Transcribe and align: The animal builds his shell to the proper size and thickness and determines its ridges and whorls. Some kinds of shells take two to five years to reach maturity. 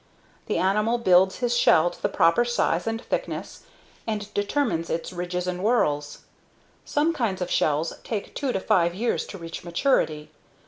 The 0.47 0.57
animal 0.57 0.97
builds 0.97 1.35
his 1.35 1.55
shell 1.55 1.91
to 1.91 2.01
the 2.01 2.09
proper 2.09 2.43
size 2.43 2.87
and 2.87 2.99
thickness 2.99 3.65
and 4.07 4.33
determines 4.33 4.89
its 4.89 5.13
ridges 5.13 5.45
and 5.45 5.59
whorls. 5.61 6.23
Some 6.85 7.13
kinds 7.13 7.39
of 7.39 7.51
shells 7.51 7.93
take 8.03 8.33
two 8.33 8.51
to 8.51 8.59
five 8.59 8.95
years 8.95 9.27
to 9.27 9.37
reach 9.37 9.63
maturity. 9.63 10.31